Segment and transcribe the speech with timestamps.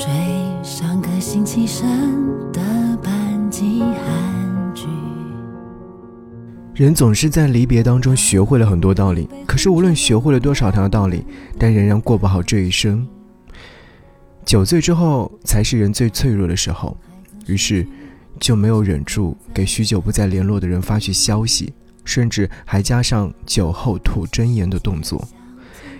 [0.00, 0.08] 追
[0.64, 1.86] 上个星期生
[2.50, 4.86] 的班级韩剧。
[6.74, 11.22] 人总是在离别当中学会了很多道理，可是无论学会了多少条道理，
[11.58, 13.06] 但仍然过不好这一生。
[14.46, 16.96] 酒醉之后才是人最脆弱的时候，
[17.46, 17.86] 于是
[18.38, 21.74] 就没有忍住给许久不再联络的人发去消息，
[22.06, 25.22] 甚至还加上酒后吐真言的动作，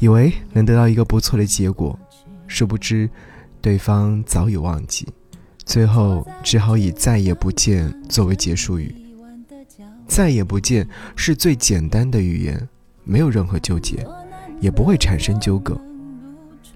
[0.00, 1.96] 以为能得到一个不错的结果，
[2.48, 3.08] 殊不知
[3.64, 5.08] 对方早已忘记，
[5.64, 8.94] 最后只好以再也不见作为结束语。
[10.06, 10.86] 再也不见
[11.16, 12.68] 是最简单的语言，
[13.04, 14.06] 没有任何纠结，
[14.60, 15.80] 也不会产生纠葛。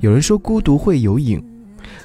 [0.01, 1.45] 有人说孤独会有瘾，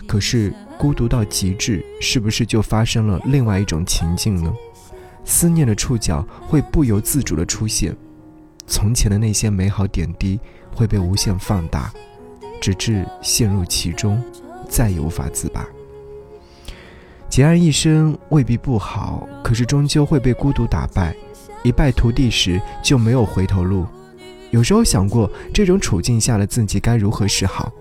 [0.05, 4.53] 可是孤独到极致，是不是就发生了另外一种情境呢？
[5.23, 7.95] 思念的触角会不由自主的出现，
[8.67, 10.37] 从前的那些美好点滴
[10.75, 11.89] 会被无限放大，
[12.59, 14.21] 直至陷入其中，
[14.73, 15.63] 再也无法自拔。
[17.29, 21.15] 孑然一身未必不好，可是终究会被孤独打败，
[21.63, 23.85] 一败涂地时就没有回头路。
[24.49, 27.71] 有时候想过，这种处境下的自己该如何是好？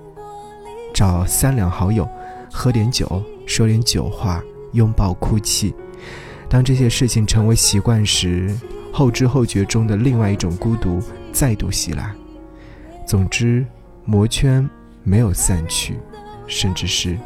[0.92, 2.06] 找三两好友，
[2.52, 5.74] 喝点酒，说点酒话，拥抱哭泣。
[6.48, 8.54] 当这些事情成为习惯时，
[8.92, 12.14] 后知后觉中的另外一种孤独再度袭来。
[13.06, 13.66] 总之，
[14.04, 14.68] 魔圈
[15.02, 15.98] 没有散去，
[16.46, 17.18] 甚至是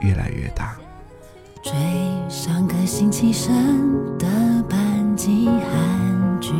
[0.00, 0.76] 越来越大。
[1.62, 1.72] 追
[2.28, 3.52] 上个星期生
[4.18, 4.26] 的
[4.68, 6.52] 班级韩剧，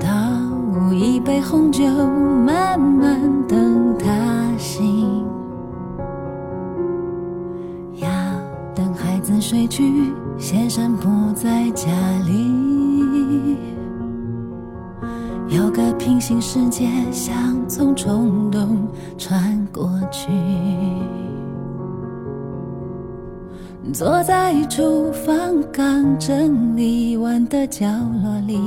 [0.00, 5.24] 倒一杯红酒，慢慢等他醒。
[7.94, 8.08] 要
[8.74, 11.86] 等孩子睡去，先生不在家
[12.26, 13.73] 里。
[15.54, 17.32] 有个平行世界，像
[17.68, 20.28] 从冲动穿过去。
[23.92, 28.58] 坐在厨房刚整理完的角落里，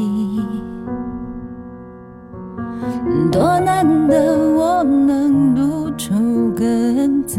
[3.34, 6.14] 多难得我能独处
[6.56, 7.38] 跟自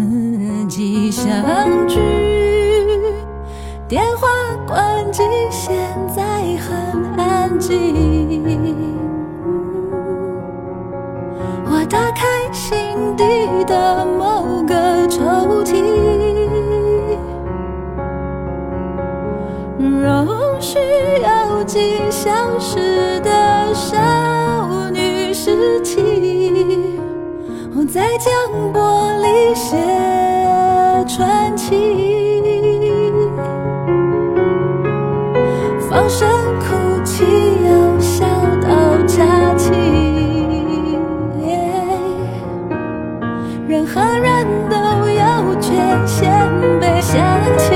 [0.68, 1.26] 己相
[1.88, 1.98] 聚。
[3.88, 4.28] 电话
[4.66, 5.74] 关机，现
[6.14, 6.22] 在
[6.58, 8.07] 很安静。
[11.64, 12.76] 我打开心
[13.16, 13.24] 底
[13.66, 15.82] 的某个抽屉。
[19.78, 20.78] 容需
[21.22, 26.00] 要几小时的少女时期，
[27.76, 28.32] 我在将
[28.72, 29.76] 玻璃写
[43.68, 44.76] 任何人都
[45.10, 45.74] 有缺
[46.06, 46.26] 陷
[46.80, 47.20] 被想
[47.58, 47.66] 起。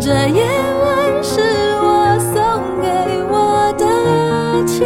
[0.00, 0.42] 这夜
[0.82, 1.40] 晚是
[1.80, 2.34] 我送
[2.80, 2.88] 给
[3.30, 4.84] 我的情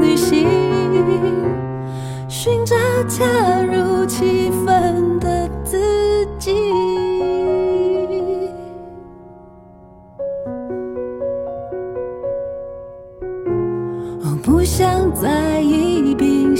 [0.00, 0.48] 旅行，
[2.28, 2.74] 寻找
[3.06, 3.24] 家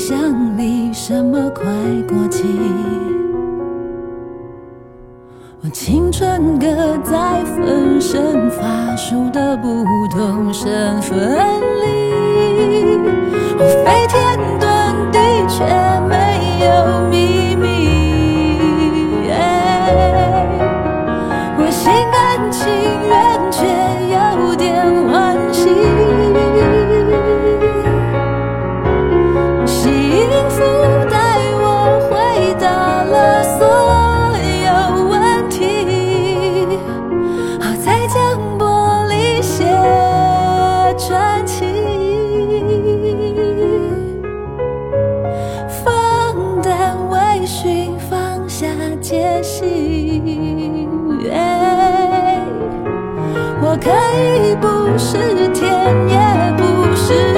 [0.09, 0.17] 想
[0.57, 1.67] 你什么快
[2.09, 2.43] 过期。
[5.63, 6.67] 我青春搁
[7.05, 11.85] 在分身乏术的不同身份里，
[13.59, 14.65] 我飞天遁
[15.13, 15.63] 地却
[16.09, 16.15] 没
[16.65, 16.67] 有
[17.11, 17.67] 秘密。
[21.59, 22.67] 我心甘情
[23.09, 23.13] 愿
[54.61, 55.73] 不是天，
[56.09, 56.17] 也
[56.57, 56.63] 不
[56.97, 57.38] 是。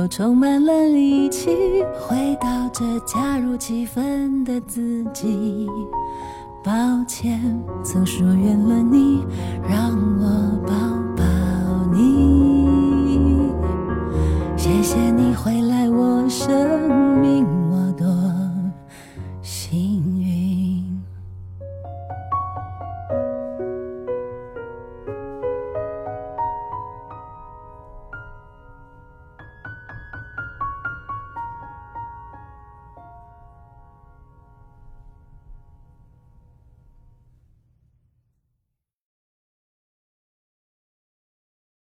[0.00, 1.50] 又充满了力气，
[2.00, 5.68] 回到这恰如其分的自己。
[6.64, 6.72] 抱
[7.06, 7.38] 歉，
[7.84, 9.22] 曾疏远了你，
[9.68, 10.19] 让我。